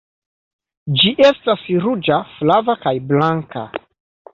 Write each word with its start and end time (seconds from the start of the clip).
Ĝi 1.01 1.11
estas 1.29 1.67
ruĝa, 1.85 2.21
flava, 2.33 2.79
kaj 2.87 2.99
blanka. 3.13 3.69